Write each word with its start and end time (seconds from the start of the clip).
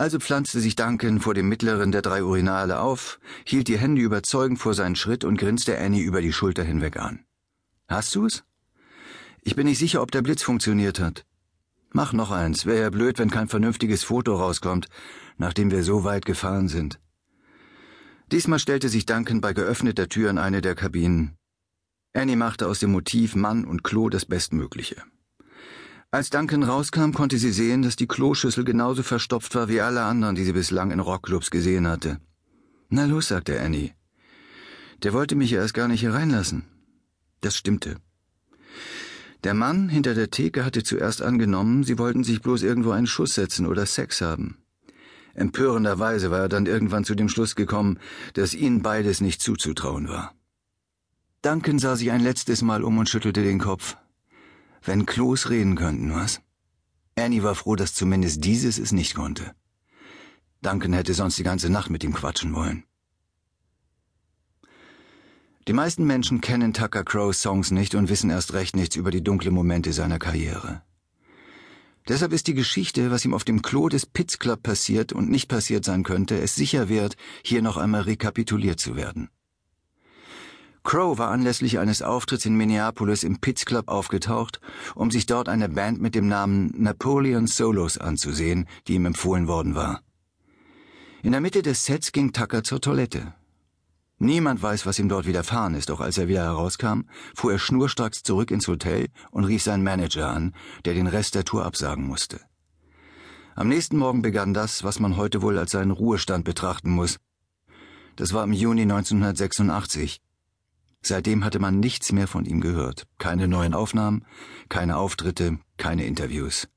Also 0.00 0.20
pflanzte 0.20 0.60
sich 0.60 0.76
Duncan 0.76 1.18
vor 1.18 1.34
dem 1.34 1.48
mittleren 1.48 1.90
der 1.90 2.02
drei 2.02 2.22
Urinale 2.22 2.78
auf, 2.78 3.18
hielt 3.44 3.66
die 3.66 3.78
Hände 3.78 4.00
überzeugend 4.00 4.60
vor 4.60 4.72
seinen 4.72 4.94
Schritt 4.94 5.24
und 5.24 5.38
grinste 5.38 5.76
Annie 5.76 6.04
über 6.04 6.22
die 6.22 6.32
Schulter 6.32 6.62
hinweg 6.62 6.96
an. 6.98 7.24
Hast 7.88 8.14
du's? 8.14 8.44
Ich 9.42 9.56
bin 9.56 9.66
nicht 9.66 9.78
sicher, 9.78 10.00
ob 10.00 10.12
der 10.12 10.22
Blitz 10.22 10.44
funktioniert 10.44 11.00
hat. 11.00 11.26
Mach 11.90 12.12
noch 12.12 12.30
eins, 12.30 12.64
wäre 12.64 12.82
ja 12.82 12.90
blöd, 12.90 13.18
wenn 13.18 13.30
kein 13.30 13.48
vernünftiges 13.48 14.04
Foto 14.04 14.36
rauskommt, 14.36 14.86
nachdem 15.36 15.72
wir 15.72 15.82
so 15.82 16.04
weit 16.04 16.24
gefahren 16.24 16.68
sind. 16.68 17.00
Diesmal 18.30 18.60
stellte 18.60 18.88
sich 18.88 19.04
Duncan 19.04 19.40
bei 19.40 19.52
geöffneter 19.52 20.08
Tür 20.08 20.30
in 20.30 20.38
eine 20.38 20.60
der 20.60 20.76
Kabinen. 20.76 21.36
Annie 22.12 22.36
machte 22.36 22.68
aus 22.68 22.78
dem 22.78 22.92
Motiv 22.92 23.34
Mann 23.34 23.64
und 23.64 23.82
Klo 23.82 24.10
das 24.10 24.26
Bestmögliche. 24.26 25.02
Als 26.10 26.30
Duncan 26.30 26.62
rauskam, 26.62 27.12
konnte 27.12 27.36
sie 27.36 27.52
sehen, 27.52 27.82
dass 27.82 27.96
die 27.96 28.06
Kloschüssel 28.06 28.64
genauso 28.64 29.02
verstopft 29.02 29.54
war 29.54 29.68
wie 29.68 29.82
alle 29.82 30.04
anderen, 30.04 30.36
die 30.36 30.44
sie 30.44 30.54
bislang 30.54 30.90
in 30.90 31.00
Rockclubs 31.00 31.50
gesehen 31.50 31.86
hatte. 31.86 32.18
Na 32.88 33.04
los, 33.04 33.28
sagte 33.28 33.60
Annie. 33.60 33.92
Der 35.02 35.12
wollte 35.12 35.36
mich 35.36 35.50
ja 35.50 35.60
erst 35.60 35.74
gar 35.74 35.86
nicht 35.86 36.02
hereinlassen. 36.02 36.64
Das 37.42 37.56
stimmte. 37.56 37.96
Der 39.44 39.52
Mann 39.52 39.90
hinter 39.90 40.14
der 40.14 40.30
Theke 40.30 40.64
hatte 40.64 40.82
zuerst 40.82 41.20
angenommen, 41.20 41.84
sie 41.84 41.98
wollten 41.98 42.24
sich 42.24 42.40
bloß 42.40 42.62
irgendwo 42.62 42.92
einen 42.92 43.06
Schuss 43.06 43.34
setzen 43.34 43.66
oder 43.66 43.84
Sex 43.84 44.22
haben. 44.22 44.56
Empörenderweise 45.34 46.30
war 46.30 46.40
er 46.40 46.48
dann 46.48 46.64
irgendwann 46.64 47.04
zu 47.04 47.14
dem 47.14 47.28
Schluss 47.28 47.54
gekommen, 47.54 47.98
dass 48.32 48.54
ihnen 48.54 48.80
beides 48.80 49.20
nicht 49.20 49.42
zuzutrauen 49.42 50.08
war. 50.08 50.34
Duncan 51.42 51.78
sah 51.78 51.96
sich 51.96 52.10
ein 52.10 52.22
letztes 52.22 52.62
Mal 52.62 52.82
um 52.82 52.96
und 52.96 53.10
schüttelte 53.10 53.42
den 53.42 53.60
Kopf. 53.60 53.96
Wenn 54.88 55.04
Klos 55.04 55.50
reden 55.50 55.74
könnten, 55.76 56.14
was? 56.14 56.40
Annie 57.14 57.42
war 57.42 57.54
froh, 57.54 57.76
dass 57.76 57.92
zumindest 57.92 58.42
dieses 58.42 58.78
es 58.78 58.90
nicht 58.90 59.14
konnte. 59.14 59.54
Duncan 60.62 60.94
hätte 60.94 61.12
sonst 61.12 61.36
die 61.38 61.42
ganze 61.42 61.68
Nacht 61.68 61.90
mit 61.90 62.04
ihm 62.04 62.14
quatschen 62.14 62.54
wollen. 62.54 62.84
Die 65.66 65.74
meisten 65.74 66.06
Menschen 66.06 66.40
kennen 66.40 66.72
Tucker 66.72 67.04
Crows 67.04 67.42
Songs 67.42 67.70
nicht 67.70 67.94
und 67.94 68.08
wissen 68.08 68.30
erst 68.30 68.54
recht 68.54 68.76
nichts 68.76 68.96
über 68.96 69.10
die 69.10 69.22
dunklen 69.22 69.52
Momente 69.52 69.92
seiner 69.92 70.18
Karriere. 70.18 70.80
Deshalb 72.08 72.32
ist 72.32 72.46
die 72.46 72.54
Geschichte, 72.54 73.10
was 73.10 73.26
ihm 73.26 73.34
auf 73.34 73.44
dem 73.44 73.60
Klo 73.60 73.90
des 73.90 74.06
Pitts 74.06 74.38
Club 74.38 74.62
passiert 74.62 75.12
und 75.12 75.28
nicht 75.28 75.48
passiert 75.48 75.84
sein 75.84 76.02
könnte, 76.02 76.40
es 76.40 76.54
sicher 76.54 76.88
wert, 76.88 77.14
hier 77.44 77.60
noch 77.60 77.76
einmal 77.76 78.04
rekapituliert 78.04 78.80
zu 78.80 78.96
werden. 78.96 79.28
Crow 80.88 81.18
war 81.18 81.30
anlässlich 81.30 81.78
eines 81.78 82.00
Auftritts 82.00 82.46
in 82.46 82.56
Minneapolis 82.56 83.22
im 83.22 83.40
Pitts 83.40 83.66
Club 83.66 83.88
aufgetaucht, 83.88 84.58
um 84.94 85.10
sich 85.10 85.26
dort 85.26 85.50
eine 85.50 85.68
Band 85.68 86.00
mit 86.00 86.14
dem 86.14 86.28
Namen 86.28 86.72
Napoleon 86.78 87.46
Solos 87.46 87.98
anzusehen, 87.98 88.66
die 88.86 88.94
ihm 88.94 89.04
empfohlen 89.04 89.48
worden 89.48 89.74
war. 89.74 90.00
In 91.22 91.32
der 91.32 91.42
Mitte 91.42 91.60
des 91.60 91.84
Sets 91.84 92.10
ging 92.10 92.32
Tucker 92.32 92.64
zur 92.64 92.80
Toilette. 92.80 93.34
Niemand 94.16 94.62
weiß, 94.62 94.86
was 94.86 94.98
ihm 94.98 95.10
dort 95.10 95.26
widerfahren 95.26 95.74
ist, 95.74 95.90
doch 95.90 96.00
als 96.00 96.16
er 96.16 96.26
wieder 96.26 96.44
herauskam, 96.44 97.02
fuhr 97.34 97.52
er 97.52 97.58
schnurstracks 97.58 98.22
zurück 98.22 98.50
ins 98.50 98.66
Hotel 98.66 99.08
und 99.30 99.44
rief 99.44 99.62
seinen 99.62 99.84
Manager 99.84 100.30
an, 100.30 100.54
der 100.86 100.94
den 100.94 101.06
Rest 101.06 101.34
der 101.34 101.44
Tour 101.44 101.66
absagen 101.66 102.06
musste. 102.06 102.40
Am 103.54 103.68
nächsten 103.68 103.98
Morgen 103.98 104.22
begann 104.22 104.54
das, 104.54 104.84
was 104.84 105.00
man 105.00 105.18
heute 105.18 105.42
wohl 105.42 105.58
als 105.58 105.72
seinen 105.72 105.90
Ruhestand 105.90 106.46
betrachten 106.46 106.88
muss. 106.88 107.18
Das 108.16 108.32
war 108.32 108.42
im 108.42 108.54
Juni 108.54 108.82
1986. 108.82 110.22
Seitdem 111.00 111.44
hatte 111.44 111.58
man 111.58 111.80
nichts 111.80 112.12
mehr 112.12 112.26
von 112.26 112.44
ihm 112.44 112.60
gehört. 112.60 113.06
Keine 113.18 113.48
neuen 113.48 113.74
Aufnahmen, 113.74 114.24
keine 114.68 114.96
Auftritte, 114.96 115.58
keine 115.76 116.04
Interviews. 116.04 116.68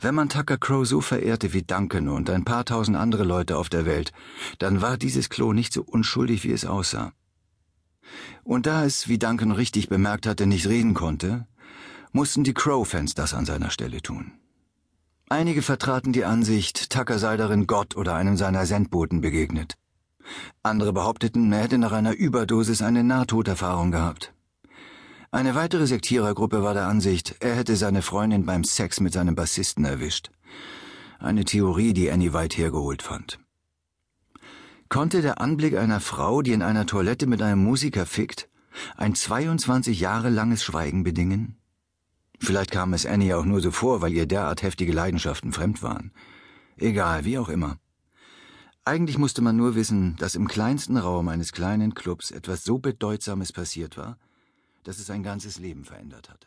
Wenn 0.00 0.14
man 0.14 0.28
Tucker 0.28 0.58
Crow 0.58 0.86
so 0.86 1.00
verehrte 1.00 1.52
wie 1.52 1.62
Duncan 1.62 2.08
und 2.08 2.28
ein 2.30 2.44
paar 2.44 2.64
tausend 2.64 2.96
andere 2.96 3.24
Leute 3.24 3.56
auf 3.56 3.68
der 3.68 3.86
Welt, 3.86 4.12
dann 4.58 4.82
war 4.82 4.96
dieses 4.96 5.28
Klo 5.28 5.52
nicht 5.52 5.72
so 5.72 5.82
unschuldig, 5.82 6.44
wie 6.44 6.52
es 6.52 6.64
aussah. 6.64 7.12
Und 8.44 8.66
da 8.66 8.84
es, 8.84 9.08
wie 9.08 9.18
Duncan 9.18 9.52
richtig 9.52 9.88
bemerkt 9.88 10.26
hatte, 10.26 10.46
nicht 10.46 10.66
reden 10.66 10.94
konnte, 10.94 11.46
mussten 12.12 12.44
die 12.44 12.54
Crow-Fans 12.54 13.14
das 13.14 13.34
an 13.34 13.44
seiner 13.44 13.70
Stelle 13.70 14.00
tun. 14.00 14.32
Einige 15.28 15.62
vertraten 15.62 16.12
die 16.12 16.24
Ansicht, 16.24 16.90
Tucker 16.90 17.18
sei 17.18 17.36
darin 17.36 17.66
Gott 17.66 17.96
oder 17.96 18.14
einem 18.14 18.36
seiner 18.36 18.64
Sendboten 18.64 19.20
begegnet. 19.20 19.74
Andere 20.62 20.92
behaupteten, 20.92 21.52
er 21.52 21.62
hätte 21.62 21.78
nach 21.78 21.92
einer 21.92 22.14
Überdosis 22.14 22.82
eine 22.82 23.04
Nahtoderfahrung 23.04 23.90
gehabt. 23.90 24.32
Eine 25.30 25.54
weitere 25.54 25.86
Sektierergruppe 25.86 26.62
war 26.62 26.74
der 26.74 26.86
Ansicht, 26.86 27.36
er 27.40 27.54
hätte 27.54 27.76
seine 27.76 28.02
Freundin 28.02 28.46
beim 28.46 28.64
Sex 28.64 29.00
mit 29.00 29.12
seinem 29.12 29.34
Bassisten 29.34 29.84
erwischt. 29.84 30.30
Eine 31.18 31.44
Theorie, 31.44 31.92
die 31.92 32.10
Annie 32.10 32.32
weit 32.32 32.56
hergeholt 32.56 33.02
fand. 33.02 33.38
Konnte 34.88 35.20
der 35.20 35.40
Anblick 35.40 35.76
einer 35.76 36.00
Frau, 36.00 36.42
die 36.42 36.52
in 36.52 36.62
einer 36.62 36.86
Toilette 36.86 37.26
mit 37.26 37.42
einem 37.42 37.62
Musiker 37.62 38.06
fickt, 38.06 38.48
ein 38.96 39.14
22 39.14 39.98
Jahre 39.98 40.30
langes 40.30 40.62
Schweigen 40.62 41.02
bedingen? 41.02 41.56
Vielleicht 42.38 42.70
kam 42.70 42.92
es 42.92 43.06
Annie 43.06 43.36
auch 43.36 43.44
nur 43.44 43.60
so 43.60 43.70
vor, 43.70 44.02
weil 44.02 44.12
ihr 44.12 44.26
derart 44.26 44.62
heftige 44.62 44.92
Leidenschaften 44.92 45.52
fremd 45.52 45.82
waren. 45.82 46.12
Egal, 46.76 47.24
wie 47.24 47.38
auch 47.38 47.48
immer. 47.48 47.78
Eigentlich 48.88 49.18
musste 49.18 49.42
man 49.42 49.56
nur 49.56 49.74
wissen, 49.74 50.14
dass 50.20 50.36
im 50.36 50.46
kleinsten 50.46 50.96
Raum 50.96 51.26
eines 51.26 51.50
kleinen 51.50 51.94
Clubs 51.94 52.30
etwas 52.30 52.62
so 52.62 52.78
Bedeutsames 52.78 53.52
passiert 53.52 53.96
war, 53.96 54.16
dass 54.84 55.00
es 55.00 55.06
sein 55.06 55.24
ganzes 55.24 55.58
Leben 55.58 55.84
verändert 55.84 56.30
hatte. 56.30 56.46